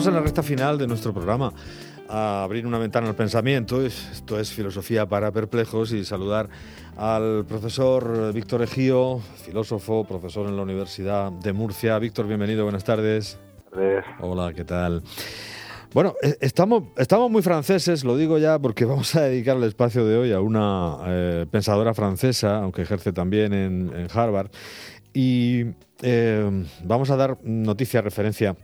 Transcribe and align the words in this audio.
Vamos 0.00 0.14
a 0.14 0.18
la 0.18 0.24
recta 0.24 0.42
final 0.42 0.78
de 0.78 0.86
nuestro 0.86 1.12
programa 1.12 1.52
a 2.08 2.42
abrir 2.42 2.66
una 2.66 2.78
ventana 2.78 3.08
al 3.08 3.14
pensamiento. 3.14 3.84
Esto 3.84 4.40
es 4.40 4.50
filosofía 4.50 5.04
para 5.04 5.30
perplejos 5.30 5.92
y 5.92 6.06
saludar 6.06 6.48
al 6.96 7.44
profesor 7.44 8.32
Víctor 8.32 8.62
Ejío, 8.62 9.20
filósofo, 9.44 10.04
profesor 10.04 10.48
en 10.48 10.56
la 10.56 10.62
Universidad 10.62 11.30
de 11.30 11.52
Murcia. 11.52 11.98
Víctor, 11.98 12.26
bienvenido, 12.26 12.62
buenas 12.62 12.82
tardes. 12.82 13.38
Hola, 14.20 14.54
¿qué 14.54 14.64
tal? 14.64 15.02
Bueno, 15.92 16.14
e, 16.22 16.34
estamos, 16.40 16.84
estamos 16.96 17.30
muy 17.30 17.42
franceses, 17.42 18.02
lo 18.02 18.16
digo 18.16 18.38
ya 18.38 18.58
porque 18.58 18.84
vamos 18.86 19.14
a 19.16 19.24
dedicar 19.24 19.58
el 19.58 19.64
espacio 19.64 20.06
de 20.06 20.16
hoy 20.16 20.32
a 20.32 20.40
una 20.40 20.96
eh, 21.08 21.46
pensadora 21.50 21.92
francesa, 21.92 22.62
aunque 22.62 22.80
ejerce 22.80 23.12
también 23.12 23.52
en, 23.52 24.08
Harvard, 24.14 24.50
y 25.12 25.66
eh, 26.00 26.64
vamos 26.84 27.10
a 27.10 27.16
dar 27.16 27.36
noticia, 27.42 28.00
referencia 28.00 28.56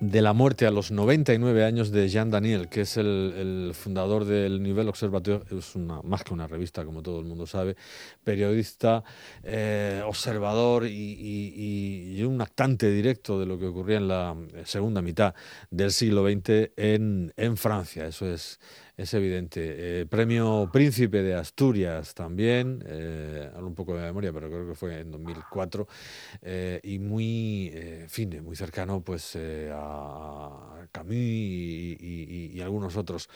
de 0.00 0.22
la 0.22 0.32
muerte 0.32 0.66
a 0.66 0.70
los 0.70 0.90
99 0.90 1.64
años 1.64 1.90
de 1.90 2.08
Jean 2.08 2.30
Daniel, 2.30 2.68
que 2.68 2.82
es 2.82 2.96
el, 2.96 3.72
fundador 3.74 4.24
del 4.24 4.62
Nivel 4.62 4.88
Observateur, 4.88 5.44
es 5.50 5.74
una, 5.74 6.00
más 6.02 6.24
que 6.24 6.34
una 6.34 6.46
revista, 6.46 6.84
como 6.84 7.02
todo 7.02 7.20
el 7.20 7.26
mundo 7.26 7.46
sabe, 7.46 7.76
periodista, 8.24 9.02
eh, 9.42 10.02
observador 10.06 10.86
y, 10.86 12.22
un 12.28 12.40
actante 12.42 12.90
directo 12.90 13.40
de 13.40 13.46
lo 13.46 13.58
que 13.58 13.66
ocurría 13.66 13.96
en 13.96 14.08
la 14.08 14.36
segunda 14.64 15.00
mitad 15.00 15.34
del 15.70 15.92
siglo 15.92 16.28
XX 16.28 16.72
en, 16.76 17.32
en 17.36 17.56
Francia. 17.56 18.06
Eso 18.06 18.26
es 18.26 18.58
es 18.98 19.14
evidente. 19.14 20.00
Eh, 20.00 20.06
premio 20.06 20.68
Príncipe 20.72 21.22
de 21.22 21.34
Asturias 21.34 22.14
también, 22.14 22.82
eh, 22.84 23.48
hablo 23.54 23.68
un 23.68 23.74
poco 23.76 23.94
de 23.94 24.02
memoria, 24.02 24.32
pero 24.32 24.48
creo 24.48 24.68
que 24.68 24.74
fue 24.74 24.98
en 24.98 25.12
2004, 25.12 25.86
eh, 26.42 26.80
y 26.82 26.98
muy, 26.98 27.72
fin, 28.08 28.42
muy 28.42 28.56
cercano 28.56 29.00
pues 29.00 29.38
a 29.72 30.88
Camus 30.90 31.14
y, 31.14 32.60
algunos 32.60 32.96
otros. 32.96 33.28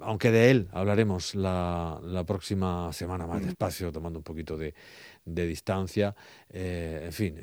aunque 0.00 0.30
de 0.30 0.50
él 0.50 0.68
hablaremos 0.70 1.34
la, 1.34 2.24
próxima 2.24 2.92
semana 2.92 3.26
más 3.26 3.44
despacio, 3.44 3.90
tomando 3.90 4.20
un 4.20 4.22
poquito 4.22 4.56
de, 4.56 4.72
distancia. 5.26 6.14
en 6.52 7.12
fin 7.12 7.34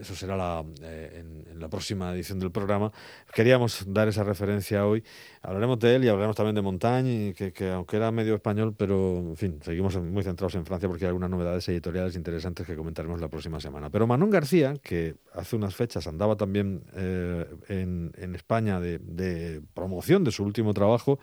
eso 0.00 0.16
será 0.16 0.36
la, 0.36 0.64
en, 0.82 1.60
la 1.60 1.68
próxima 1.68 2.12
edición 2.12 2.38
del 2.38 2.50
programa. 2.50 2.90
Queríamos 3.34 3.84
dar 3.86 4.08
esa 4.08 4.24
referencia 4.24 4.86
hoy. 4.86 5.04
Hablaremos 5.42 5.78
de 5.78 5.96
él 5.96 6.04
y 6.04 6.08
hablaremos 6.08 6.36
también 6.36 6.54
de 6.54 6.60
Montagne, 6.60 7.32
que, 7.34 7.50
que, 7.50 7.70
aunque 7.70 7.96
era 7.96 8.10
medio 8.10 8.34
español, 8.34 8.74
pero 8.76 9.16
en 9.18 9.36
fin, 9.38 9.58
seguimos 9.64 9.96
muy 9.96 10.22
centrados 10.22 10.54
en 10.54 10.66
Francia 10.66 10.86
porque 10.86 11.06
hay 11.06 11.08
algunas 11.08 11.30
novedades 11.30 11.66
editoriales 11.70 12.14
interesantes 12.14 12.66
que 12.66 12.76
comentaremos 12.76 13.22
la 13.22 13.28
próxima 13.28 13.58
semana. 13.58 13.88
Pero 13.88 14.06
Manon 14.06 14.28
García, 14.28 14.74
que 14.82 15.14
hace 15.32 15.56
unas 15.56 15.74
fechas 15.74 16.06
andaba 16.06 16.36
también 16.36 16.82
eh, 16.94 17.46
en, 17.68 18.34
España 18.34 18.80
de, 18.80 18.98
de 18.98 19.62
promoción 19.72 20.24
de 20.24 20.30
su 20.30 20.44
último 20.44 20.74
trabajo, 20.74 21.18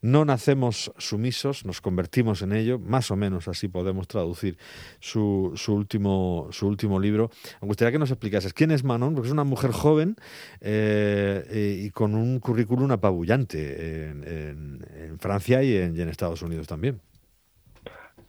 no 0.00 0.24
nacemos 0.24 0.92
sumisos, 0.96 1.64
nos 1.66 1.80
convertimos 1.80 2.42
en 2.42 2.52
ello, 2.52 2.78
más 2.78 3.10
o 3.10 3.16
menos 3.16 3.48
así 3.48 3.66
podemos 3.66 4.06
traducir 4.06 4.58
su, 5.00 5.52
su, 5.56 5.74
último, 5.74 6.48
su 6.52 6.68
último 6.68 7.00
libro. 7.00 7.30
Me 7.60 7.66
gustaría 7.66 7.90
que 7.90 7.98
nos 7.98 8.12
explicases 8.12 8.54
quién 8.54 8.70
es 8.70 8.84
Manon, 8.84 9.14
porque 9.14 9.26
es 9.26 9.32
una 9.32 9.44
mujer 9.44 9.72
joven 9.72 10.14
eh, 10.60 11.82
y 11.84 11.90
con 11.90 12.14
un 12.14 12.38
currículum 12.38 12.92
apabullante 12.92 13.55
en, 13.58 15.18
Francia 15.18 15.62
y 15.62 15.76
en, 15.76 16.08
Estados 16.08 16.42
Unidos 16.42 16.66
también. 16.66 17.00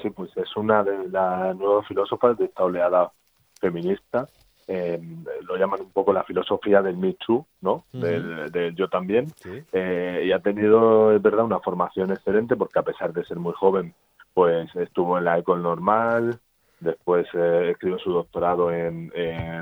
Sí, 0.02 0.10
pues 0.10 0.32
es 0.38 0.56
una 0.56 0.84
de 0.84 1.10
las 1.10 1.56
nuevas 1.56 1.88
filósofas 1.88 2.38
de 2.38 2.46
esta 2.46 2.64
oleada 2.64 3.12
feminista. 3.60 4.28
Eh, 4.68 5.00
lo 5.44 5.56
llaman 5.56 5.82
un 5.82 5.92
poco 5.92 6.12
la 6.12 6.24
filosofía 6.24 6.82
del 6.82 6.98
Me 6.98 7.14
Too, 7.14 7.46
¿no? 7.62 7.86
del, 7.94 8.76
yo 8.76 8.90
también. 8.90 9.32
Eh, 9.72 10.24
y 10.26 10.32
ha 10.32 10.40
tenido, 10.40 11.14
es 11.14 11.22
verdad, 11.22 11.46
una 11.46 11.60
formación 11.60 12.12
excelente 12.12 12.56
porque 12.56 12.80
a 12.80 12.84
pesar 12.84 13.14
de 13.14 13.26
ser 13.26 13.38
muy 13.38 13.54
joven, 13.54 13.94
pues 14.34 14.74
estuvo 14.76 15.18
en 15.18 15.24
la 15.24 15.40
Ecole 15.40 15.64
Normal, 15.64 16.40
Después 16.80 17.28
eh, 17.34 17.70
escribió 17.72 17.98
su 17.98 18.12
doctorado 18.12 18.72
en, 18.72 19.12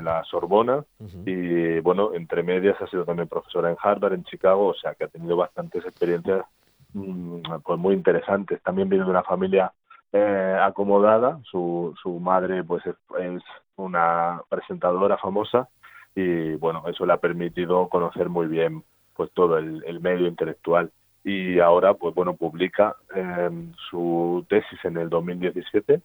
la 0.04 0.22
Sorbona 0.24 0.84
y, 1.24 1.80
bueno, 1.80 2.12
entre 2.12 2.42
medias 2.42 2.80
ha 2.80 2.86
sido 2.86 3.04
también 3.04 3.28
profesora 3.28 3.70
en 3.70 3.76
Harvard, 3.82 4.12
en 4.12 4.24
Chicago, 4.24 4.66
o 4.66 4.74
sea 4.74 4.94
que 4.94 5.04
ha 5.04 5.08
tenido 5.08 5.36
bastantes 5.36 5.84
experiencias 5.84 6.44
mm, 6.92 7.40
pues 7.64 7.78
muy 7.78 7.94
interesantes. 7.94 8.62
También 8.62 8.88
viene 8.88 9.04
de 9.04 9.10
una 9.10 9.22
familia 9.22 9.72
eh, 10.12 10.58
acomodada, 10.62 11.40
su, 11.50 11.94
su 12.00 12.20
madre 12.20 12.62
pues 12.62 12.84
es, 12.86 13.42
una 13.76 14.42
presentadora 14.48 15.18
famosa 15.18 15.68
y, 16.14 16.54
bueno, 16.54 16.84
eso 16.86 17.04
le 17.04 17.14
ha 17.14 17.18
permitido 17.18 17.88
conocer 17.88 18.28
muy 18.28 18.46
bien 18.46 18.84
pues 19.14 19.30
todo 19.32 19.58
el, 19.58 20.00
medio 20.00 20.26
intelectual. 20.26 20.90
Y 21.24 21.58
ahora 21.58 21.94
pues 21.94 22.14
bueno 22.14 22.36
publica 22.36 22.94
eh, 23.14 23.50
su 23.90 24.44
tesis 24.48 24.78
en 24.84 24.98
el 24.98 25.08
2017 25.08 26.00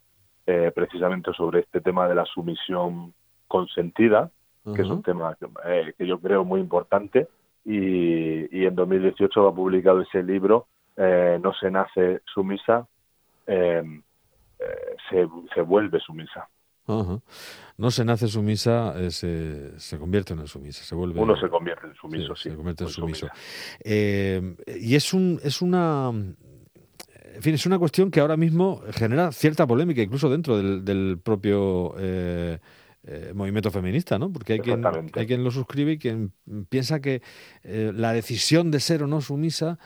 eh, 0.47 0.71
precisamente 0.73 1.31
sobre 1.33 1.59
este 1.59 1.81
tema 1.81 2.07
de 2.07 2.15
la 2.15 2.25
sumisión 2.25 3.13
consentida, 3.47 4.31
que 4.75 4.81
es 4.81 4.87
un 4.87 5.03
tema 5.03 5.37
eh, 5.65 5.93
que, 5.97 6.07
yo 6.07 6.19
creo 6.19 6.43
muy 6.43 6.59
importante. 6.59 7.27
Y, 7.63 8.65
en 8.65 8.75
2018 8.75 9.47
ha 9.47 9.53
publicado 9.53 10.01
ese 10.01 10.23
libro, 10.23 10.65
eh, 10.97 11.39
No 11.41 11.53
se 11.53 11.69
nace 11.69 12.21
sumisa, 12.25 12.87
se, 13.45 13.83
se, 15.53 15.61
vuelve 15.61 15.99
sumisa. 15.99 16.47
No 16.87 17.91
se 17.91 18.03
nace 18.03 18.27
sumisa, 18.27 18.93
se, 19.11 19.79
se, 19.79 19.99
convierte 19.99 20.33
en 20.33 20.47
sumisa, 20.47 20.83
se 20.83 20.95
vuelve. 20.95 21.19
Uno 21.19 21.35
se 21.35 21.49
convierte 21.49 21.87
en 21.87 21.95
sumiso, 21.95 22.35
sí. 22.35 22.49
se 22.49 22.55
convierte 22.55 22.85
en 22.85 22.89
sumiso. 22.89 23.27
y 23.85 24.95
es 24.95 25.13
un, 25.13 25.39
es 25.43 25.61
una 25.61 26.11
en 27.35 27.41
fin, 27.41 27.55
es 27.55 27.65
una 27.65 27.79
cuestión 27.79 28.11
que 28.11 28.19
ahora 28.19 28.37
mismo 28.37 28.81
genera 28.91 29.31
cierta 29.31 29.67
polémica, 29.67 30.01
incluso 30.01 30.29
dentro 30.29 30.57
del, 30.57 31.19
propio 31.23 31.95
eh, 31.97 32.59
eh, 33.03 33.31
movimiento 33.33 33.71
feminista, 33.71 34.19
¿no? 34.19 34.31
Porque 34.31 34.53
hay 34.53 34.59
quien, 34.59 34.83
hay 34.85 35.27
quien 35.27 35.43
lo 35.43 35.51
suscribe 35.51 35.93
y 35.93 35.97
quien 35.97 36.33
piensa 36.69 36.99
que 36.99 37.21
eh, 37.63 37.91
la 37.95 38.13
decisión 38.13 38.71
de 38.71 38.79
ser 38.79 39.03
o 39.03 39.07
no 39.07 39.21
sumisa, 39.21 39.79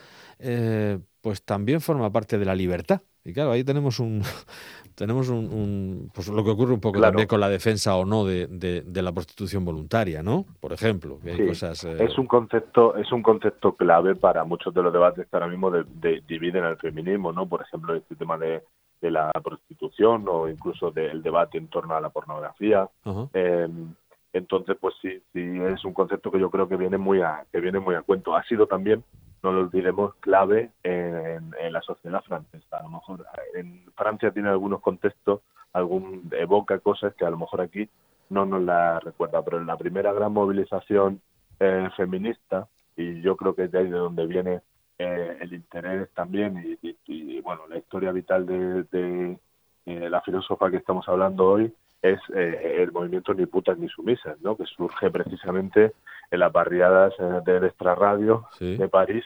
pues 1.20 1.42
también 1.42 1.80
forma 1.80 2.12
parte 2.12 2.38
de 2.38 2.44
la 2.44 2.54
libertad. 2.54 3.02
Y 3.26 3.32
claro, 3.32 3.50
ahí 3.50 3.64
tenemos 3.64 3.98
un, 3.98 4.22
tenemos 4.94 5.28
un, 5.28 6.10
pues 6.14 6.28
lo 6.28 6.44
que 6.44 6.50
ocurre 6.50 6.72
un 6.72 6.80
poco 6.80 7.00
también 7.00 7.26
con 7.26 7.40
la 7.40 7.48
defensa 7.48 7.96
o 7.96 8.04
no 8.04 8.24
de, 8.24 8.46
de, 8.46 9.02
la 9.02 9.10
prostitución 9.10 9.64
voluntaria, 9.64 10.22
¿no? 10.22 10.44
Por 10.60 10.72
ejemplo, 10.72 11.18
cosas, 11.48 11.82
eh, 11.84 12.04
es 12.04 12.16
un 12.18 12.26
concepto 12.26 12.96
es 12.96 13.10
un 13.10 13.22
concepto 13.22 13.74
clave 13.74 14.14
para 14.14 14.44
muchos 14.44 14.72
de 14.72 14.80
los 14.80 14.92
debates 14.92 15.26
que 15.26 15.36
ahora 15.36 15.48
mismo 15.48 15.72
de, 15.72 16.22
dividen 16.28 16.64
el 16.64 16.76
feminismo, 16.76 17.32
¿no? 17.32 17.48
Por 17.48 17.62
ejemplo, 17.62 17.96
este 17.96 18.14
tema 18.14 18.38
de, 18.38 18.62
la 19.02 19.30
prostitución 19.42 20.24
o 20.28 20.48
incluso 20.48 20.90
del 20.90 21.22
debate 21.22 21.58
en 21.58 21.68
torno 21.68 21.94
a 21.94 22.00
la 22.00 22.08
pornografía. 22.10 22.88
Em, 23.32 23.94
entonces, 24.32 24.76
pues 24.80 24.94
sí, 25.00 25.22
sí 25.32 25.60
es 25.72 25.84
un 25.84 25.92
concepto 25.92 26.32
que 26.32 26.40
yo 26.40 26.50
creo 26.50 26.68
que 26.68 26.76
viene 26.76 26.98
muy 26.98 27.20
a 27.20 27.44
que 27.52 27.60
viene 27.60 27.78
muy 27.78 27.94
a 27.94 28.02
cuento. 28.02 28.34
Ha 28.34 28.42
sido 28.44 28.66
también 28.66 29.04
no 29.42 29.52
lo 29.52 29.60
olvidemos, 29.60 30.14
clave 30.16 30.70
en, 30.82 31.52
la 31.70 31.82
sociedad 31.82 32.22
francesa. 32.22 32.78
A 32.78 32.82
lo 32.82 32.90
mejor 32.90 33.26
en 33.54 33.84
Francia 33.94 34.30
tiene 34.30 34.48
algunos 34.48 34.80
contextos, 34.80 35.40
algún 35.72 36.28
evoca 36.32 36.78
cosas 36.78 37.14
que 37.14 37.24
a 37.24 37.30
lo 37.30 37.36
mejor 37.36 37.60
aquí 37.60 37.88
no 38.30 38.46
nos 38.46 38.62
la 38.62 38.98
recuerda, 39.00 39.42
pero 39.42 39.58
en 39.58 39.66
la 39.66 39.76
primera 39.76 40.12
gran 40.12 40.32
movilización 40.32 41.20
eh, 41.60 41.88
feminista, 41.96 42.66
y 42.96 43.20
yo 43.20 43.36
creo 43.36 43.54
que 43.54 43.64
es 43.64 43.70
de 43.70 43.78
ahí 43.78 43.90
de 43.90 43.98
donde 43.98 44.26
viene 44.26 44.60
eh, 44.98 45.36
el 45.40 45.52
interés 45.52 46.08
también 46.14 46.78
y, 46.80 47.40
bueno, 47.42 47.66
la 47.68 47.76
historia 47.76 48.12
vital 48.12 48.46
de, 48.46 49.38
eh, 49.84 50.10
la 50.10 50.22
filósofa 50.22 50.70
que 50.70 50.78
estamos 50.78 51.06
hablando 51.08 51.46
hoy, 51.46 51.72
es 52.10 52.20
el 52.30 52.92
movimiento 52.92 53.34
Ni 53.34 53.46
putas 53.46 53.78
ni 53.78 53.88
sumisas, 53.88 54.40
¿no? 54.40 54.56
que 54.56 54.64
surge 54.64 55.10
precisamente 55.10 55.92
en 56.30 56.40
las 56.40 56.52
barriadas 56.52 57.14
eh, 57.18 57.40
del 57.44 57.64
extrarradio 57.64 58.46
de 58.58 58.88
París 58.88 59.24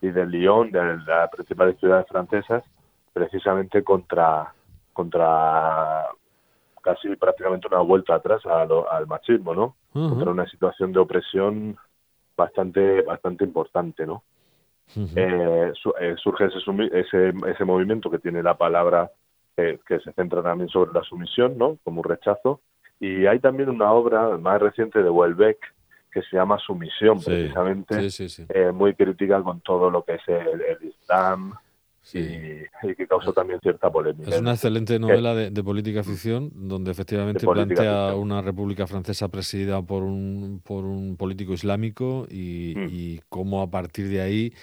y 0.00 0.08
de 0.08 0.26
Lyon, 0.26 0.70
de 0.70 0.98
las 1.06 1.30
principales 1.30 1.78
ciudades 1.78 2.06
francesas, 2.08 2.64
precisamente 3.12 3.82
contra, 3.82 4.52
contra 4.92 6.06
casi 6.82 7.14
prácticamente 7.16 7.66
una 7.66 7.80
vuelta 7.80 8.14
atrás 8.14 8.42
al 8.46 9.06
machismo, 9.06 9.54
¿no? 9.54 9.76
Contra 9.92 10.30
una 10.30 10.46
situación 10.46 10.92
de 10.92 11.00
opresión 11.00 11.76
bastante, 12.36 13.02
bastante 13.02 13.44
importante, 13.44 14.06
¿no? 14.06 14.22
Eh, 14.96 15.72
eh, 16.00 16.14
surge 16.22 16.46
ese, 16.46 16.58
ese, 16.92 17.34
ese 17.46 17.64
movimiento 17.64 18.10
que 18.10 18.18
tiene 18.18 18.42
la 18.42 18.56
palabra 18.56 19.10
que 19.86 20.00
se 20.00 20.12
centra 20.12 20.42
también 20.42 20.68
sobre 20.68 20.92
la 20.92 21.02
sumisión, 21.02 21.58
¿no? 21.58 21.78
Como 21.84 22.00
un 22.00 22.08
rechazo. 22.08 22.60
Y 23.00 23.26
hay 23.26 23.38
también 23.38 23.68
una 23.68 23.92
obra 23.92 24.38
más 24.38 24.60
reciente 24.60 25.02
de 25.02 25.10
Welbeck, 25.10 25.58
que 26.12 26.22
se 26.22 26.36
llama 26.36 26.58
Sumisión, 26.58 27.20
precisamente, 27.22 28.08
eh, 28.48 28.72
muy 28.72 28.94
crítica 28.94 29.42
con 29.42 29.60
todo 29.60 29.90
lo 29.90 30.04
que 30.04 30.14
es 30.14 30.22
el, 30.26 30.88
Islam, 30.88 31.54
y, 32.14 32.94
que 32.94 33.06
causó 33.06 33.32
también 33.32 33.60
cierta 33.60 33.90
polémica. 33.90 34.30
Es 34.30 34.40
una 34.40 34.52
excelente 34.52 34.98
novela 34.98 35.34
de, 35.34 35.62
política 35.62 36.02
ficción 36.02 36.50
donde 36.54 36.90
efectivamente 36.90 37.46
plantea 37.46 38.14
una 38.14 38.40
república 38.40 38.86
francesa 38.86 39.28
presidida 39.28 39.82
por 39.82 40.02
un, 40.02 40.60
por 40.64 40.84
un 40.84 41.16
político 41.16 41.52
islámico 41.52 42.26
y, 42.30 42.74
mm. 42.76 42.88
y 42.90 43.20
cómo 43.28 43.60
a 43.60 43.70
partir 43.70 44.08
de 44.08 44.22
ahí 44.22 44.54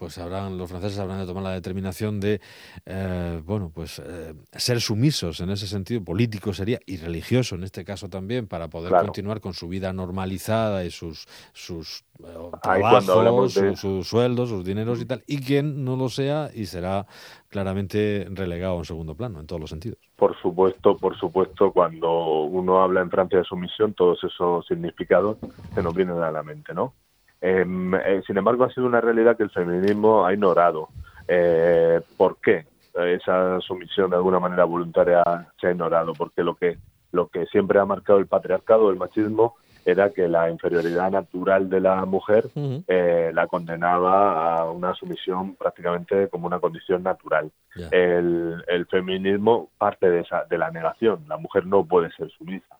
pues 0.00 0.16
habrán, 0.16 0.56
los 0.56 0.70
franceses 0.70 0.98
habrán 0.98 1.18
de 1.18 1.26
tomar 1.26 1.42
la 1.42 1.50
determinación 1.50 2.20
de, 2.20 2.40
eh, 2.86 3.42
bueno, 3.44 3.70
pues 3.72 3.98
eh, 3.98 4.32
ser 4.50 4.80
sumisos 4.80 5.40
en 5.40 5.50
ese 5.50 5.66
sentido, 5.66 6.02
político 6.02 6.54
sería, 6.54 6.78
y 6.86 6.96
religioso 6.96 7.54
en 7.54 7.64
este 7.64 7.84
caso 7.84 8.08
también, 8.08 8.46
para 8.46 8.68
poder 8.68 8.92
continuar 8.92 9.42
con 9.42 9.52
su 9.52 9.68
vida 9.68 9.92
normalizada 9.92 10.86
y 10.86 10.90
sus, 10.90 11.26
sus 11.52 12.02
eh, 12.24 12.34
trabajos, 12.62 13.52
sus 13.78 14.08
sueldos, 14.08 14.48
sus 14.48 14.64
dineros 14.64 15.02
y 15.02 15.04
tal, 15.04 15.22
y 15.26 15.42
quien 15.42 15.84
no 15.84 15.96
lo 15.96 16.08
sea 16.08 16.48
y 16.54 16.64
será 16.64 17.06
claramente 17.50 18.26
relegado 18.30 18.78
en 18.78 18.86
segundo 18.86 19.14
plano, 19.14 19.38
en 19.38 19.46
todos 19.46 19.60
los 19.60 19.68
sentidos. 19.68 19.98
Por 20.16 20.34
supuesto, 20.40 20.96
por 20.96 21.14
supuesto, 21.18 21.72
cuando 21.72 22.44
uno 22.44 22.80
habla 22.80 23.02
en 23.02 23.10
Francia 23.10 23.40
de 23.40 23.44
sumisión, 23.44 23.92
todos 23.92 24.24
esos 24.24 24.66
significados 24.66 25.36
se 25.74 25.82
nos 25.82 25.94
vienen 25.94 26.22
a 26.22 26.30
la 26.30 26.42
mente, 26.42 26.72
¿no? 26.72 26.94
Em, 27.40 27.94
eh, 27.94 28.22
sin 28.26 28.36
embargo, 28.36 28.64
ha 28.64 28.70
sido 28.70 28.86
una 28.86 29.00
realidad 29.00 29.36
que 29.36 29.44
el 29.44 29.50
feminismo 29.50 30.26
ha 30.26 30.32
ignorado. 30.32 30.88
Eh, 31.26 32.00
¿Por 32.16 32.36
qué? 32.40 32.66
Esa 32.94 33.60
sumisión 33.60 34.10
de 34.10 34.16
alguna 34.16 34.40
manera 34.40 34.64
voluntaria 34.64 35.22
se 35.60 35.68
ha 35.68 35.70
ignorado, 35.70 36.12
porque 36.12 36.42
lo 36.42 36.56
que, 36.56 36.78
lo 37.12 37.28
que 37.28 37.46
siempre 37.46 37.78
ha 37.78 37.84
marcado 37.84 38.18
el 38.18 38.26
patriarcado, 38.26 38.90
el 38.90 38.96
machismo, 38.96 39.54
era 39.84 40.10
que 40.10 40.28
la 40.28 40.50
inferioridad 40.50 41.10
natural 41.10 41.70
de 41.70 41.80
la 41.80 42.04
mujer 42.04 42.50
eh, 42.54 43.30
la 43.32 43.46
condenaba 43.46 44.58
a 44.58 44.70
una 44.70 44.92
sumisión 44.94 45.54
prácticamente 45.54 46.28
como 46.28 46.46
una 46.46 46.58
condición 46.58 47.02
natural. 47.02 47.50
El, 47.90 48.62
el, 48.66 48.86
feminismo 48.86 49.70
parte 49.78 50.10
de, 50.10 50.20
esa, 50.20 50.44
de 50.44 50.58
la 50.58 50.70
negación. 50.70 51.24
La 51.28 51.38
mujer 51.38 51.64
no 51.66 51.84
puede 51.84 52.10
ser 52.12 52.30
sumisa. 52.30 52.76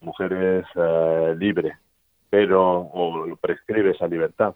La 0.00 0.06
mujer 0.06 0.32
es 0.32 1.36
libre, 1.38 1.76
pero 2.30 2.78
o 2.78 3.36
prescribe 3.40 3.90
esa 3.90 4.06
libertad. 4.06 4.54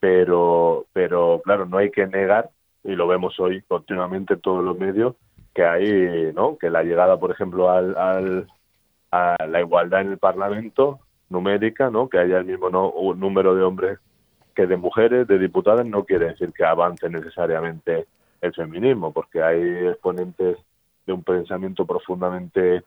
Pero, 0.00 0.86
pero 0.92 1.40
claro, 1.44 1.66
no 1.66 1.78
hay 1.78 1.90
que 1.90 2.06
negar 2.06 2.50
y 2.82 2.94
lo 2.96 3.06
vemos 3.06 3.38
hoy 3.38 3.62
continuamente 3.62 4.34
en 4.34 4.40
todos 4.40 4.64
los 4.64 4.78
medios 4.78 5.14
que 5.54 5.64
hay, 5.64 6.32
¿no? 6.34 6.56
Que 6.56 6.70
la 6.70 6.82
llegada, 6.82 7.18
por 7.18 7.30
ejemplo, 7.30 7.70
al, 7.70 7.96
al 7.96 8.46
a 9.10 9.36
la 9.46 9.60
igualdad 9.60 10.02
en 10.02 10.12
el 10.12 10.18
Parlamento 10.18 11.00
numérica, 11.28 11.90
¿no? 11.90 12.08
Que 12.08 12.18
haya 12.18 12.38
el 12.38 12.44
mismo 12.44 12.70
número 13.14 13.54
de 13.54 13.62
hombres 13.62 13.98
que 14.54 14.66
de 14.66 14.76
mujeres, 14.76 15.26
de 15.26 15.38
diputadas, 15.38 15.86
no 15.86 16.04
quiere 16.04 16.26
decir 16.26 16.52
que 16.52 16.64
avance 16.64 17.08
necesariamente 17.08 18.06
el 18.40 18.52
feminismo, 18.52 19.12
porque 19.12 19.42
hay 19.42 19.88
exponentes 19.88 20.58
de 21.06 21.12
un 21.12 21.22
pensamiento 21.22 21.86
profundamente 21.86 22.82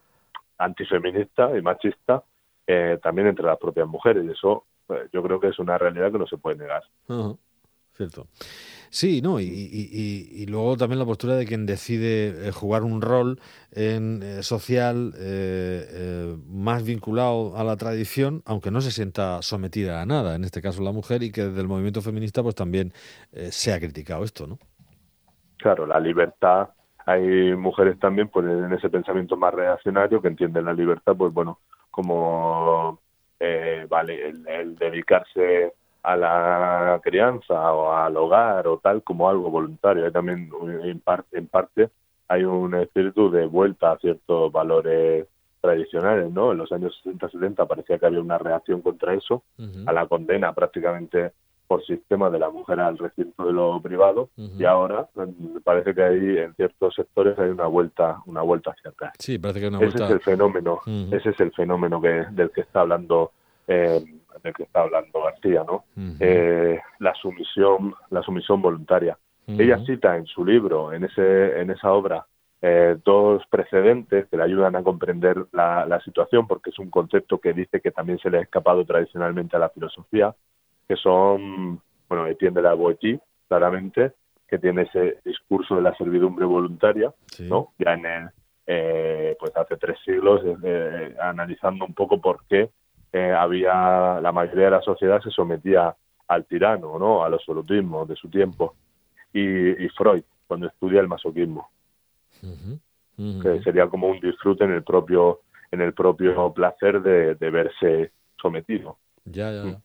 antifeminista 0.57 1.57
y 1.57 1.61
machista 1.61 2.23
eh, 2.67 2.99
también 3.01 3.27
entre 3.27 3.45
las 3.45 3.57
propias 3.57 3.87
mujeres. 3.87 4.25
Y 4.25 4.31
eso 4.31 4.65
pues, 4.85 5.09
yo 5.11 5.21
creo 5.23 5.39
que 5.39 5.47
es 5.49 5.59
una 5.59 5.77
realidad 5.77 6.11
que 6.11 6.19
no 6.19 6.27
se 6.27 6.37
puede 6.37 6.57
negar. 6.57 6.83
Cierto. 7.93 8.25
Sí, 8.89 9.21
no, 9.21 9.39
y, 9.39 10.45
luego 10.47 10.77
también 10.77 10.99
la 10.99 11.05
postura 11.05 11.35
de 11.35 11.45
quien 11.45 11.65
decide 11.65 12.47
eh, 12.47 12.51
jugar 12.51 12.83
un 12.83 13.01
rol 13.01 13.39
en, 13.71 14.21
eh, 14.23 14.43
social 14.43 15.13
más 16.47 16.83
vinculado 16.83 17.55
a 17.55 17.63
la 17.63 17.75
tradición, 17.77 18.41
aunque 18.45 18.71
no 18.71 18.81
se 18.81 18.91
sienta 18.91 19.41
sometida 19.41 20.01
a 20.01 20.05
nada, 20.05 20.35
en 20.35 20.43
este 20.43 20.61
caso 20.61 20.83
la 20.83 20.91
mujer, 20.91 21.23
y 21.23 21.31
que 21.31 21.43
desde 21.45 21.61
el 21.61 21.67
movimiento 21.67 22.01
feminista 22.01 22.43
pues 22.43 22.55
también 22.55 22.93
se 23.31 23.73
ha 23.73 23.79
criticado 23.79 24.23
esto, 24.23 24.47
¿no? 24.47 24.59
Claro, 25.57 25.85
la 25.85 25.99
libertad, 25.99 26.69
hay 27.05 27.55
mujeres 27.55 27.99
también 27.99 28.29
pues 28.29 28.45
en 28.45 28.73
ese 28.73 28.89
pensamiento 28.89 29.35
más 29.37 29.53
reaccionario 29.53 30.21
que 30.21 30.27
entienden 30.27 30.65
la 30.65 30.73
libertad, 30.73 31.15
pues 31.17 31.33
bueno, 31.33 31.59
como 31.93 32.99
eh, 33.39 33.85
vale 33.87 34.29
el, 34.29 34.75
dedicarse 34.75 35.73
a 36.01 36.17
la 36.17 36.99
crianza 37.03 37.71
o 37.71 37.93
al 37.93 38.17
hogar 38.17 38.67
o 38.67 38.79
tal 38.79 39.03
como 39.03 39.29
algo 39.29 39.51
voluntario. 39.51 40.03
Hay 40.03 40.11
también 40.11 40.49
en 40.83 40.99
parte, 41.01 41.37
en 41.37 41.47
parte 41.47 41.89
hay 42.27 42.45
un 42.45 42.73
espíritu 42.73 43.29
de 43.29 43.45
vuelta 43.45 43.91
a 43.91 43.99
ciertos 43.99 44.51
valores 44.51 45.27
tradicionales, 45.61 46.31
¿no? 46.31 46.51
En 46.51 46.57
los 46.57 46.71
años 46.71 46.99
60-70 47.05 47.67
parecía 47.67 47.99
que 47.99 48.07
había 48.07 48.21
una 48.21 48.39
reacción 48.39 48.81
contra 48.81 49.13
eso, 49.13 49.43
a 49.85 49.93
la 49.93 50.07
condena 50.07 50.51
prácticamente 50.51 51.31
por 51.67 51.83
sistema 51.85 52.29
de 52.29 52.39
la 52.39 52.49
mujer 52.49 52.79
al 52.79 52.97
recinto 52.97 53.45
de 53.45 53.53
lo 53.53 53.81
privado 53.81 54.29
y 54.37 54.63
ahora 54.65 55.07
mm, 55.15 55.57
parece 55.63 55.93
que 55.93 56.03
hay 56.03 56.37
en 56.37 56.53
ciertos 56.55 56.95
sectores 56.95 57.37
hay 57.39 57.49
una 57.49 57.67
vuelta 57.67 58.21
una 58.25 58.41
vuelta 58.41 58.71
hacia 58.71 58.91
atrás. 58.91 59.13
Sí 59.19 59.37
parece 59.39 59.61
que 59.61 59.67
una 59.67 59.79
vuelta... 59.79 59.95
ese 59.95 60.05
es 60.05 60.11
el 60.11 60.19
fenómeno 60.21 60.79
ese 61.11 61.29
es 61.29 61.39
el 61.39 61.51
fenómeno 61.51 62.01
que 62.01 62.25
del 62.31 62.51
que 62.51 62.61
está 62.61 62.81
hablando 62.81 63.31
eh, 63.67 64.03
del 64.43 64.53
que 64.53 64.63
está 64.63 64.81
hablando 64.81 65.23
García 65.23 65.63
no 65.65 65.85
eh, 66.19 66.79
la 66.99 67.13
sumisión 67.15 67.95
la 68.09 68.21
sumisión 68.21 68.61
voluntaria. 68.61 69.17
Ella 69.45 69.77
cita 69.85 70.15
en 70.15 70.25
su 70.25 70.45
libro 70.45 70.93
en 70.93 71.03
ese 71.03 71.59
en 71.59 71.71
esa 71.71 71.91
obra 71.91 72.25
eh, 72.65 72.95
dos 73.03 73.43
precedentes 73.49 74.27
que 74.29 74.37
le 74.37 74.43
ayudan 74.43 74.77
a 74.77 74.83
comprender 74.83 75.47
la, 75.51 75.85
la 75.85 75.99
situación 75.99 76.47
porque 76.47 76.69
es 76.69 76.79
un 76.79 76.89
concepto 76.89 77.37
que 77.37 77.51
dice 77.51 77.81
que 77.81 77.91
también 77.91 78.19
se 78.19 78.29
le 78.29 78.37
ha 78.37 78.41
escapado 78.41 78.85
tradicionalmente 78.85 79.57
a 79.57 79.59
la 79.59 79.67
filosofía 79.67 80.33
que 80.87 80.95
son, 80.95 81.81
bueno, 82.07 82.27
Etienne 82.27 82.55
de 82.55 82.61
la 82.61 82.73
Boétie, 82.73 83.19
claramente, 83.47 84.13
que 84.47 84.59
tiene 84.59 84.83
ese 84.83 85.19
discurso 85.25 85.75
de 85.75 85.81
la 85.81 85.95
servidumbre 85.95 86.45
voluntaria, 86.45 87.13
¿no? 87.39 87.73
Ya 87.79 87.93
en 87.93 88.05
el, 88.05 88.29
eh, 88.65 89.35
pues 89.39 89.51
hace 89.55 89.77
tres 89.77 89.97
siglos, 90.05 90.41
eh, 90.63 91.15
analizando 91.19 91.85
un 91.85 91.93
poco 91.93 92.21
por 92.21 92.45
qué 92.47 92.69
eh, 93.11 93.31
había, 93.31 94.21
la 94.21 94.31
mayoría 94.31 94.65
de 94.65 94.71
la 94.71 94.81
sociedad 94.81 95.21
se 95.21 95.31
sometía 95.31 95.95
al 96.27 96.45
tirano, 96.45 96.97
¿no? 96.97 97.23
Al 97.23 97.33
absolutismo 97.33 98.05
de 98.05 98.15
su 98.15 98.29
tiempo. 98.29 98.75
Y, 99.33 99.87
Freud, 99.89 100.23
cuando 100.47 100.67
estudia 100.67 101.01
el 101.01 101.07
masoquismo, 101.07 101.71
que 103.15 103.61
sería 103.63 103.87
como 103.87 104.07
un 104.07 104.19
disfrute 104.19 104.63
en 104.63 104.71
el 104.71 104.83
propio, 104.83 105.41
en 105.71 105.81
el 105.81 105.93
propio 105.93 106.53
placer 106.53 107.01
de, 107.01 107.49
verse 107.49 108.11
sometido. 108.39 108.97
Ya, 109.25 109.51
ya, 109.51 109.63
ya. 109.63 109.81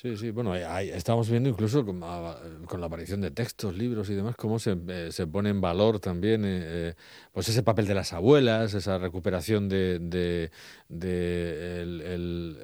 Sí, 0.00 0.16
sí, 0.16 0.30
bueno, 0.30 0.54
estamos 0.54 1.28
viendo 1.28 1.50
incluso 1.50 1.84
con, 1.84 2.00
la 2.00 2.86
aparición 2.86 3.20
de 3.20 3.30
textos, 3.32 3.76
libros 3.76 4.08
y 4.08 4.14
demás, 4.14 4.34
cómo 4.34 4.58
se, 4.58 4.74
eh, 4.88 5.08
se 5.12 5.26
pone 5.26 5.50
en 5.50 5.60
valor 5.60 6.00
también 6.00 6.42
eh, 6.46 6.60
eh, 6.62 6.94
pues 7.32 7.50
ese 7.50 7.62
papel 7.62 7.86
de 7.86 7.92
las 7.92 8.14
abuelas, 8.14 8.72
esa 8.72 8.96
recuperación 8.96 9.68
de, 9.68 9.98
de, 9.98 10.50
el, 11.82 12.56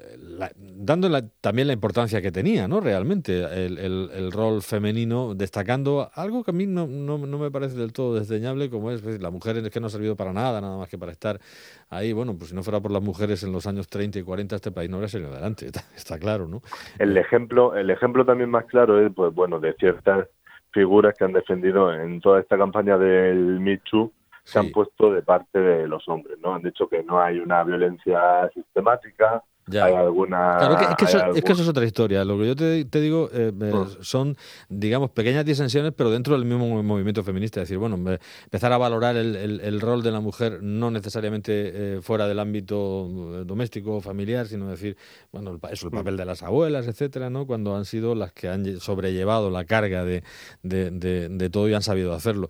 dándole 0.55 1.25
también 1.39 1.67
la 1.67 1.73
importancia 1.73 2.23
que 2.23 2.31
tenía, 2.31 2.67
¿no? 2.67 2.79
Realmente, 2.79 3.43
el, 3.65 3.77
el, 3.77 4.31
rol 4.31 4.63
femenino, 4.63 5.35
destacando 5.35 6.09
algo 6.15 6.43
que 6.43 6.49
a 6.49 6.53
mí 6.55 6.65
no, 6.65 6.87
no, 6.87 7.19
no, 7.19 7.37
me 7.37 7.51
parece 7.51 7.75
del 7.75 7.93
todo 7.93 8.15
desdeñable, 8.15 8.71
como 8.71 8.89
es 8.89 9.03
la 9.21 9.29
mujer 9.29 9.57
es 9.57 9.69
que 9.69 9.79
no 9.79 9.87
ha 9.87 9.91
servido 9.91 10.15
para 10.15 10.33
nada, 10.33 10.59
nada 10.59 10.77
más 10.77 10.89
que 10.89 10.97
para 10.97 11.11
estar 11.11 11.39
ahí. 11.89 12.13
Bueno, 12.13 12.35
pues 12.35 12.49
si 12.49 12.55
no 12.55 12.63
fuera 12.63 12.81
por 12.81 12.91
las 12.91 13.03
mujeres 13.03 13.43
en 13.43 13.51
los 13.51 13.67
años 13.67 13.87
30 13.87 14.17
y 14.17 14.23
40, 14.23 14.55
este 14.55 14.71
país 14.71 14.89
no 14.89 14.97
habría 14.97 15.09
salido 15.09 15.31
adelante, 15.31 15.69
está, 15.95 16.17
claro, 16.17 16.47
¿no? 16.47 16.63
El 17.27 17.33
ejemplo, 17.33 17.75
el 17.75 17.89
ejemplo 17.89 18.25
también 18.25 18.49
más 18.49 18.63
claro 18.65 19.05
es, 19.05 19.13
pues 19.13 19.35
bueno, 19.35 19.59
de 19.59 19.73
ciertas 19.73 20.29
figuras 20.71 21.13
que 21.17 21.25
han 21.25 21.33
defendido 21.33 21.93
en 21.93 22.21
toda 22.21 22.39
esta 22.39 22.57
campaña 22.57 22.97
del 22.97 23.59
Me 23.59 23.81
se 24.43 24.59
han 24.59 24.71
puesto 24.71 25.11
de 25.11 25.21
parte 25.23 25.59
de 25.59 25.87
los 25.89 26.07
hombres, 26.07 26.39
¿no? 26.39 26.55
Han 26.55 26.61
dicho 26.61 26.87
que 26.87 27.03
no 27.03 27.19
hay 27.21 27.39
una 27.39 27.65
violencia 27.65 28.49
sistemática, 28.53 29.43
hay 29.73 29.93
alguna. 29.93 30.57
Claro, 30.57 30.79
es, 30.79 30.95
que 30.95 31.05
eso, 31.05 31.17
es, 31.33 31.43
que 31.43 31.51
eso, 31.51 31.61
es 31.63 31.67
otra 31.67 31.85
historia. 31.85 32.23
Lo 32.23 32.37
que 32.37 32.47
yo 32.47 32.55
te, 32.55 32.85
te 32.85 33.01
digo 33.01 33.29
eh, 33.33 33.51
mm. 33.53 34.01
son, 34.01 34.37
digamos, 34.69 35.11
pequeñas 35.11 35.45
disensiones, 35.45 35.93
pero 35.95 36.09
dentro 36.09 36.35
del 36.35 36.45
mismo 36.45 36.81
movimiento 36.83 37.23
feminista. 37.23 37.61
Es 37.61 37.67
decir, 37.67 37.77
bueno, 37.77 37.95
empezar 37.95 38.71
a 38.71 38.77
valorar 38.77 39.17
el, 39.17 39.35
el, 39.35 39.81
rol 39.81 40.03
de 40.03 40.11
la 40.11 40.21
mujer 40.21 40.59
no 40.61 40.89
necesariamente 40.89 41.51
eh, 41.97 42.01
fuera 42.01 42.27
del 42.27 42.39
ámbito 42.39 43.09
eh, 43.41 43.43
doméstico 43.45 43.97
o 43.97 44.01
familiar, 44.01 44.47
sino 44.47 44.69
decir, 44.69 44.95
bueno, 45.31 45.59
eso, 45.69 45.87
el 45.87 45.93
mm. 45.93 45.97
papel 45.97 46.17
de 46.17 46.25
las 46.25 46.43
abuelas, 46.43 46.87
etcétera, 46.87 47.29
¿no? 47.29 47.45
Cuando 47.45 47.75
han 47.75 47.85
sido 47.85 48.15
las 48.15 48.31
que 48.31 48.47
han 48.47 48.79
sobrellevado 48.79 49.49
la 49.49 49.65
carga 49.65 50.05
de, 50.05 50.23
de, 50.63 50.91
de, 50.91 51.49
todo 51.49 51.67
y 51.67 51.73
han 51.73 51.81
sabido 51.81 52.13
hacerlo. 52.13 52.47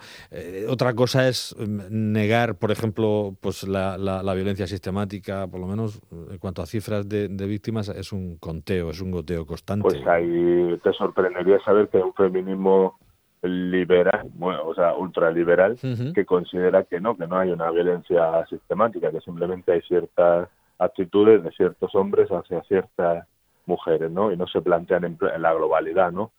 otra 0.69 0.93
cosa 0.93 1.27
es 1.27 1.55
mm, 1.57 2.11
negar, 2.11 2.57
por 2.57 2.71
ejemplo, 2.71 3.35
pues 3.41 3.63
la, 3.63 3.97
la, 3.97 4.21
la 4.21 4.33
violencia 4.35 4.67
sistemática, 4.67 5.47
por 5.47 5.59
lo 5.59 5.67
menos 5.67 5.99
en 6.29 6.37
cuanto 6.37 6.61
a 6.61 6.67
cifras 6.67 7.06
de, 7.07 7.27
víctimas 7.47 7.89
es 7.89 8.11
un 8.11 8.37
conteo, 8.37 8.91
es 8.91 9.01
un 9.01 9.11
goteo 9.11 9.45
constante. 9.45 9.83
Pues 9.83 10.07
ahí 10.07 10.79
te 10.83 10.93
sorprendería 10.93 11.59
saber 11.59 11.87
que 11.89 11.97
un 11.97 12.13
feminismo 12.13 12.97
liberal, 13.43 14.29
o 14.39 14.73
sea, 14.73 14.95
ultraliberal, 14.95 15.77
que 16.13 16.25
considera 16.25 16.83
que 16.83 16.99
no, 16.99 17.15
que 17.15 17.27
no 17.27 17.37
hay 17.37 17.51
una 17.51 17.69
violencia 17.71 18.45
sistemática, 18.47 19.11
que 19.11 19.21
simplemente 19.21 19.71
hay 19.71 19.81
ciertas 19.81 20.49
actitudes 20.79 21.43
de 21.43 21.51
ciertos 21.51 21.93
hombres 21.95 22.29
hacia 22.29 22.61
ciertas 22.63 23.27
mujeres, 23.65 24.11
¿no? 24.11 24.31
Y 24.31 24.37
no 24.37 24.47
se 24.47 24.61
plantean 24.61 25.03
en, 25.05 25.17
la 25.39 25.53
globalidad, 25.53 26.11
¿no? 26.11 26.31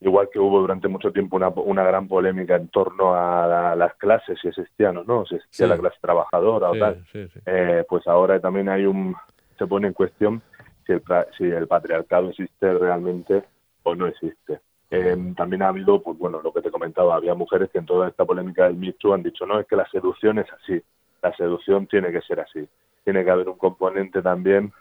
igual 0.00 0.28
que 0.30 0.38
hubo 0.38 0.60
durante 0.60 0.86
mucho 0.86 1.12
tiempo 1.12 1.36
una, 1.36 1.48
una 1.48 1.82
gran 1.82 2.08
polémica 2.08 2.56
en 2.56 2.68
torno 2.68 3.14
a 3.14 3.74
las 3.74 3.94
clases, 3.94 4.38
si 4.40 4.48
existían 4.48 4.98
o 4.98 5.04
no, 5.04 5.24
si 5.24 5.36
existía 5.36 5.66
la 5.66 5.78
clase 5.78 5.96
trabajadora 6.00 6.70
o 6.70 6.78
tal, 6.78 7.04
eh, 7.46 7.84
pues 7.88 8.06
ahora 8.06 8.38
también 8.38 8.68
hay 8.68 8.84
un, 8.84 9.16
se 9.58 9.66
pone 9.66 9.88
en 9.88 9.94
cuestión 9.94 10.42
si 10.86 10.92
el, 10.92 11.02
si 11.36 11.44
el 11.44 11.66
patriarcado 11.66 12.30
existe 12.30 12.72
realmente 12.74 13.44
o 13.82 13.94
no 13.94 14.06
existe. 14.06 14.60
Em, 14.90 15.34
también 15.34 15.62
ha 15.62 15.68
habido, 15.68 16.02
pues 16.02 16.18
bueno, 16.18 16.40
lo 16.42 16.52
que 16.52 16.62
te 16.62 16.70
comentaba, 16.70 17.16
había 17.16 17.34
mujeres 17.34 17.70
que 17.70 17.78
en 17.78 17.86
toda 17.86 18.08
esta 18.08 18.24
polémica 18.24 18.64
del 18.64 18.76
Me 18.76 18.94
han 19.12 19.22
dicho, 19.22 19.46
no, 19.46 19.58
es 19.58 19.66
que 19.66 19.76
la 19.76 19.88
seducción 19.90 20.38
es 20.38 20.46
así, 20.52 20.80
la 21.22 21.34
seducción 21.36 21.86
tiene 21.86 22.12
que 22.12 22.20
ser 22.20 22.40
así. 22.40 22.68
Tiene 23.02 23.24
que 23.24 23.30
haber 23.30 23.48
un 23.48 23.58
componente 23.58 24.22
también 24.22 24.72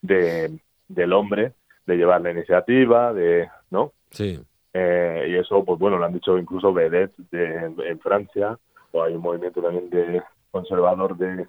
de, 0.00 0.58
del 0.88 1.12
hombre, 1.12 1.52
de 1.86 1.96
llevar 1.96 2.20
la 2.20 2.30
iniciativa, 2.30 3.12
de, 3.12 3.48
¿no? 3.70 3.92
Sí. 4.10 4.40
Eh, 4.72 5.26
y 5.28 5.34
eso, 5.36 5.64
pues 5.64 5.78
bueno, 5.78 5.98
lo 5.98 6.04
han 6.04 6.12
dicho 6.12 6.38
incluso 6.38 6.72
Vedet 6.72 7.12
en 7.32 8.00
Francia, 8.00 8.58
o 8.92 9.02
hay 9.02 9.14
un 9.14 9.22
movimiento 9.22 9.60
también 9.60 9.90
de 9.90 10.22
conservador 10.50 11.16
de 11.16 11.46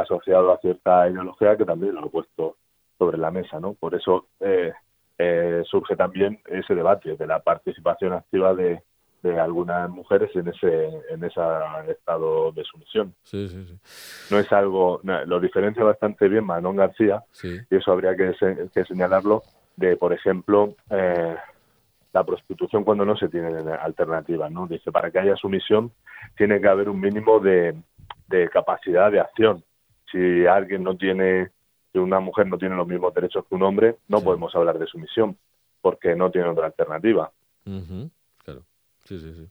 asociado 0.00 0.52
a 0.52 0.58
cierta 0.58 1.08
ideología 1.08 1.56
que 1.56 1.64
también 1.64 1.94
lo 1.94 2.04
ha 2.04 2.10
puesto 2.10 2.56
sobre 2.98 3.18
la 3.18 3.30
mesa, 3.30 3.60
¿no? 3.60 3.74
Por 3.74 3.94
eso 3.94 4.28
eh, 4.40 4.72
eh, 5.18 5.62
surge 5.66 5.96
también 5.96 6.40
ese 6.46 6.74
debate 6.74 7.16
de 7.16 7.26
la 7.26 7.40
participación 7.40 8.12
activa 8.12 8.54
de, 8.54 8.82
algunas 9.40 9.90
mujeres 9.90 10.30
en 10.36 10.46
ese 10.46 10.86
en 11.10 11.24
ese 11.24 11.40
estado 11.88 12.52
de 12.52 12.62
sumisión. 12.62 13.12
Sí, 13.24 13.48
sí, 13.48 13.64
sí. 13.66 13.76
No 14.30 14.38
es 14.38 14.52
algo, 14.52 15.00
lo 15.02 15.40
diferencia 15.40 15.82
bastante 15.82 16.28
bien 16.28 16.44
Manon 16.44 16.76
García, 16.76 17.24
y 17.42 17.74
eso 17.74 17.90
habría 17.90 18.14
que, 18.14 18.36
que, 18.72 18.84
señalarlo, 18.84 19.42
de, 19.74 19.96
por 19.96 20.12
ejemplo, 20.12 20.76
eh, 20.90 21.34
la 22.12 22.22
prostitución 22.22 22.84
cuando 22.84 23.04
no 23.04 23.16
se 23.16 23.28
tiene 23.28 23.48
alternativa, 23.72 24.48
¿no? 24.48 24.68
Dice, 24.68 24.92
para 24.92 25.10
que 25.10 25.18
haya 25.18 25.34
sumisión 25.34 25.90
tiene 26.36 26.60
que 26.60 26.68
haber 26.68 26.88
un 26.88 27.00
mínimo 27.00 27.40
de, 27.40 27.74
de 28.28 28.48
capacidad 28.48 29.10
de 29.10 29.18
acción. 29.18 29.64
Si 30.10 30.46
alguien 30.46 30.82
no 30.82 30.96
tiene 30.96 31.50
una 31.98 32.20
mujer 32.20 32.46
no 32.46 32.58
tiene 32.58 32.76
los 32.76 32.86
mismos 32.86 33.14
derechos 33.14 33.44
que 33.48 33.54
un 33.54 33.62
hombre, 33.62 33.96
no 34.08 34.20
podemos 34.20 34.54
hablar 34.54 34.78
de 34.78 34.86
sumisión, 34.86 35.36
porque 35.80 36.14
no 36.14 36.30
tiene 36.30 36.48
otra 36.48 36.66
alternativa. 36.66 37.30
Claro, 37.64 38.62
sí, 39.04 39.18
sí, 39.18 39.32
sí. 39.34 39.48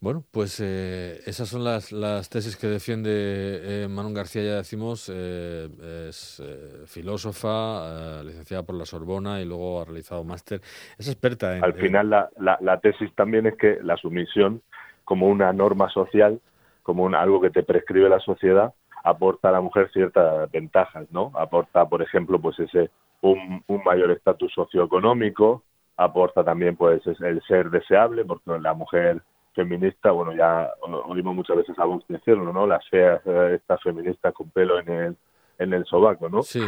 Bueno, 0.00 0.22
pues 0.30 0.60
eh, 0.60 1.18
esas 1.26 1.48
son 1.48 1.64
las, 1.64 1.90
las, 1.90 2.30
tesis 2.30 2.56
que 2.56 2.68
defiende 2.68 3.10
eh, 3.12 3.88
Manon 3.88 4.14
García, 4.14 4.44
ya 4.44 4.54
decimos, 4.54 5.10
eh, 5.12 5.68
es 6.08 6.40
filósofa, 6.86 8.22
licenciada 8.22 8.62
por 8.62 8.76
la 8.76 8.86
Sorbona 8.86 9.40
y 9.40 9.44
luego 9.44 9.80
ha 9.80 9.86
realizado 9.86 10.22
máster. 10.22 10.60
Es 10.96 11.08
experta 11.08 11.56
en... 11.56 11.64
Al 11.64 11.74
final 11.74 12.10
la, 12.10 12.30
la, 12.60 12.78
tesis 12.78 13.12
también 13.16 13.46
es 13.46 13.56
que 13.56 13.80
la 13.82 13.96
sumisión 13.96 14.62
como 15.04 15.26
una 15.26 15.52
norma 15.52 15.90
social, 15.90 16.40
como 16.84 17.02
un, 17.02 17.16
algo 17.16 17.40
que 17.40 17.50
te 17.50 17.64
prescribe 17.64 18.08
la 18.08 18.20
sociedad, 18.20 18.74
aporta 19.08 19.48
a 19.48 19.52
la 19.52 19.60
mujer 19.60 19.90
ciertas 19.92 20.50
ventajas, 20.50 21.06
¿no? 21.10 21.32
Aporta, 21.34 21.88
por 21.88 22.02
ejemplo, 22.02 22.38
pues 22.38 22.58
ese 22.58 22.90
un, 23.20 23.64
mayor 23.84 24.10
estatus 24.10 24.52
socioeconómico, 24.52 25.62
aporta 25.96 26.44
también 26.44 26.76
pues 26.76 27.02
el 27.06 27.42
ser 27.42 27.70
deseable, 27.70 28.24
porque 28.24 28.58
la 28.60 28.74
mujer 28.74 29.22
feminista, 29.54 30.12
bueno, 30.12 30.32
ya 30.34 30.70
oímos 31.06 31.34
muchas 31.34 31.56
veces 31.56 31.78
a 31.78 31.84
vos 31.84 32.04
decirlo, 32.08 32.52
¿no? 32.52 32.66
Las 32.66 32.86
feas, 32.88 33.20
eh, 33.24 33.54
estas 33.56 33.82
feministas 33.82 34.32
con 34.32 34.50
pelo 34.50 34.78
en 34.78 34.88
el, 34.88 35.16
en 35.58 35.72
el 35.72 35.84
sobaco, 35.84 36.28
¿no? 36.28 36.42
Sí. 36.42 36.62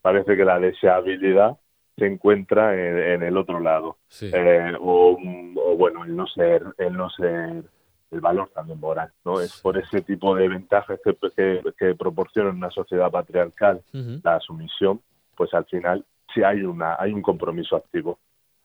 Parece 0.00 0.36
que 0.36 0.44
la 0.44 0.58
deseabilidad 0.58 1.58
se 1.98 2.06
encuentra 2.06 2.74
en, 2.74 3.22
el 3.22 3.36
otro 3.36 3.60
lado. 3.60 3.98
Eh, 4.22 4.72
o, 4.80 5.18
o, 5.56 5.76
bueno, 5.76 6.04
el 6.04 6.16
no 6.16 6.26
ser, 6.28 6.64
el 6.78 6.96
no 6.96 7.10
ser 7.10 7.64
el 8.10 8.20
valor 8.20 8.50
también 8.54 8.80
moral, 8.80 9.12
¿no? 9.24 9.40
Es 9.40 9.60
por 9.60 9.78
ese 9.78 10.02
tipo 10.02 10.34
de 10.34 10.48
ventajas 10.48 10.98
que, 11.04 11.16
que, 11.78 11.94
proporciona 11.94 12.50
una 12.50 12.70
sociedad 12.70 13.10
patriarcal 13.10 13.82
la 14.22 14.40
sumisión, 14.40 15.00
pues 15.36 15.54
al 15.54 15.64
final 15.66 16.04
sí 16.34 16.42
hay 16.42 16.62
una 16.62 16.96
hay 16.98 17.12
un 17.12 17.22
compromiso 17.22 17.76
activo 17.76 18.18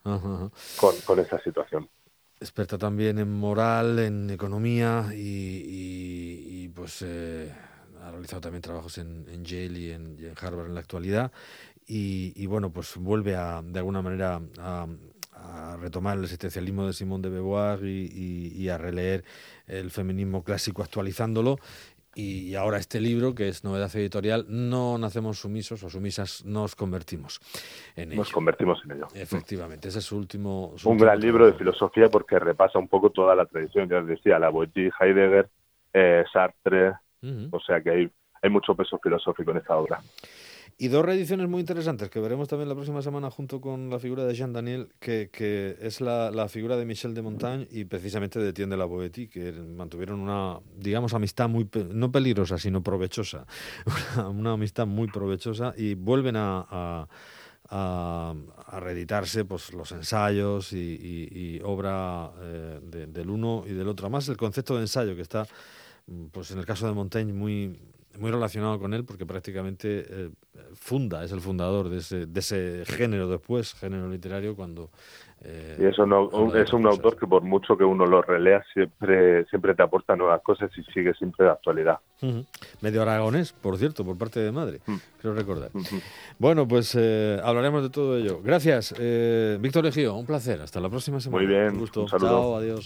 Con, 0.03 0.95
con 1.05 1.19
esa 1.19 1.39
situación. 1.39 1.89
Experta 2.39 2.77
también 2.77 3.17
en 3.17 3.31
moral, 3.31 3.99
en 3.99 4.29
economía 4.29 5.05
y, 5.13 6.67
pues 6.69 7.01
eh, 7.01 7.53
ha 8.03 8.11
realizado 8.11 8.41
también 8.41 8.61
trabajos 8.61 8.97
en, 8.97 9.25
en 9.29 9.45
Yale 9.45 9.79
y 9.79 9.91
en, 9.91 10.17
y 10.19 10.25
en, 10.25 10.33
Harvard 10.39 10.67
en 10.67 10.75
la 10.75 10.81
actualidad 10.81 11.31
y, 11.87 12.45
bueno, 12.47 12.71
pues 12.71 12.97
vuelve 12.97 13.35
a, 13.35 13.61
de 13.63 13.79
alguna 13.79 14.01
manera 14.01 14.41
a, 14.59 14.87
a 15.75 15.77
retomar 15.77 16.17
el 16.17 16.23
existencialismo 16.23 16.87
de 16.87 16.93
Simón 16.93 17.21
de 17.21 17.29
Beauvoir 17.29 17.83
y, 17.83 18.69
a 18.69 18.77
releer 18.77 19.23
el 19.67 19.91
feminismo 19.91 20.43
clásico 20.43 20.81
actualizándolo. 20.81 21.57
Y 22.17 22.55
ahora 22.55 22.77
este 22.77 23.01
libro, 23.01 23.35
que 23.35 23.49
es 23.49 23.65
novedad 23.65 23.93
editorial, 23.93 24.45
no 24.47 24.97
nacemos 24.97 25.39
sumisos 25.39 25.83
o 25.83 25.89
sumisas, 25.89 26.45
nos 26.45 26.73
convertimos 26.73 27.41
en 27.97 28.13
ello. 28.13 28.21
Nos 28.21 28.31
convertimos 28.31 28.81
en 28.85 28.93
ello. 28.93 29.07
Efectivamente, 29.13 29.89
ese 29.89 29.99
es 29.99 30.05
su 30.05 30.17
último... 30.17 30.73
un 30.85 30.97
gran 30.97 31.19
libro 31.19 31.45
de 31.45 31.53
filosofía 31.53 32.07
porque 32.09 32.39
repasa 32.39 32.79
un 32.79 32.87
poco 32.87 33.09
toda 33.09 33.35
la 33.35 33.45
tradición, 33.45 33.89
ya 33.89 33.99
os 33.99 34.07
decía, 34.07 34.39
la 34.39 34.47
Boétie, 34.47 34.91
Heidegger, 34.97 35.49
eh, 35.93 36.23
Sartre, 36.31 36.93
o 37.51 37.59
sea 37.59 37.81
que 37.81 37.89
hay, 37.89 38.11
hay 38.41 38.49
mucho 38.49 38.75
peso 38.75 38.97
filosófico 38.99 39.51
en 39.51 39.57
esta 39.57 39.75
obra. 39.75 39.99
Y 40.77 40.89
dos 40.89 41.05
reediciones 41.05 41.47
muy 41.47 41.61
interesantes 41.61 42.09
que 42.09 42.19
veremos 42.19 42.49
también 42.49 42.67
la 42.67 42.75
próxima 42.75 43.01
semana 43.01 43.31
junto 43.31 43.61
con 43.61 43.89
la 43.89 43.97
figura 43.97 44.25
de 44.25 44.33
Jean 44.33 44.51
Daniel, 44.51 44.89
que, 44.99 45.29
que 45.31 45.77
es 45.79 46.01
la, 46.01 46.31
la, 46.31 46.49
figura 46.49 46.75
de 46.75 46.85
Michel 46.85 47.13
de 47.13 47.21
Montaigne 47.21 47.65
y 47.71 47.85
precisamente 47.85 48.39
de 48.39 48.49
Etienne 48.49 48.71
de 48.71 48.77
la 48.77 48.83
Boétie, 48.83 49.29
que 49.29 49.53
mantuvieron 49.53 50.19
una, 50.19 50.59
digamos, 50.77 51.13
amistad 51.13 51.47
muy, 51.47 51.69
no 51.93 52.11
peligrosa, 52.11 52.57
sino 52.57 52.83
provechosa, 52.83 53.45
una, 54.29 54.51
amistad 54.51 54.85
muy 54.85 55.07
provechosa 55.07 55.73
y 55.77 55.95
vuelven 55.95 56.35
a, 56.35 56.67
a 56.69 57.07
a, 57.69 58.35
reeditarse 58.79 59.45
pues, 59.45 59.73
los 59.73 59.91
ensayos 59.91 60.73
y, 60.73 61.59
obra 61.63 62.31
eh, 62.41 62.79
del 63.07 63.29
uno 63.29 63.63
y 63.65 63.73
del 63.73 63.87
otro. 63.87 64.05
Además, 64.05 64.27
el 64.29 64.37
concepto 64.37 64.75
de 64.75 64.81
ensayo 64.81 65.15
que 65.15 65.21
está, 65.21 65.47
pues 66.31 66.51
en 66.51 66.59
el 66.59 66.65
caso 66.65 66.87
de 66.87 66.93
Montaigne, 66.93 67.33
muy, 67.33 67.79
muy 68.19 68.31
relacionado 68.31 68.79
con 68.79 68.93
él 68.93 69.03
porque 69.05 69.25
prácticamente 69.25 70.05
eh, 70.07 70.29
funda, 70.73 71.23
es 71.23 71.31
el 71.31 71.41
fundador 71.41 71.89
de 71.89 71.97
ese, 71.97 72.25
de 72.25 72.39
ese 72.39 72.83
género 72.85 73.27
después, 73.27 73.73
género 73.73 74.09
literario, 74.09 74.55
cuando... 74.55 74.89
Eh, 75.41 75.77
y 75.79 75.85
eso 75.85 76.07
no, 76.07 76.29
es 76.55 76.73
un 76.73 76.87
autor 76.87 77.17
que 77.17 77.27
por 77.27 77.43
mucho 77.43 77.77
que 77.77 77.83
uno 77.83 78.05
lo 78.05 78.21
relea 78.21 78.63
siempre, 78.73 79.45
siempre 79.45 79.75
te 79.75 79.83
aporta 79.83 80.15
nuevas 80.15 80.41
cosas 80.41 80.71
y 80.75 80.83
sigue 80.91 81.13
siempre 81.13 81.45
de 81.45 81.51
actualidad. 81.51 81.99
Medio 82.81 83.03
aragonés, 83.03 83.53
por 83.53 83.77
cierto, 83.77 84.03
por 84.03 84.17
parte 84.17 84.39
de 84.39 84.51
madre, 84.51 84.79
mm. 84.87 84.95
creo 85.21 85.33
recordar. 85.35 85.69
Bueno, 86.39 86.67
pues 86.67 86.97
eh, 86.97 87.39
hablaremos 87.43 87.83
de 87.83 87.89
todo 87.89 88.17
ello. 88.17 88.41
Gracias, 88.43 88.95
Víctor 89.59 89.85
Ejío, 89.85 90.15
un 90.15 90.25
placer. 90.25 90.61
Hasta 90.61 90.79
la 90.79 90.89
próxima 90.89 91.19
semana. 91.19 91.43
Muy 91.43 91.53
bien, 91.53 91.73
un, 91.73 91.79
gusto. 91.79 92.07
saludo. 92.07 92.55
adiós. 92.55 92.83